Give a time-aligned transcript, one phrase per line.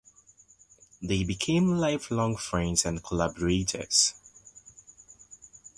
[0.99, 4.15] They became lifelong friends and collaborators.